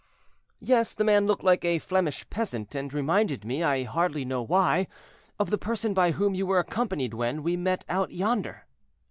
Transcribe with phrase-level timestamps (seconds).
[0.59, 4.87] "Yes; the man looked like a Flemish peasant, and reminded me, I hardly know why,
[5.37, 8.65] of the person by whom you were accompanied when we met out yonder."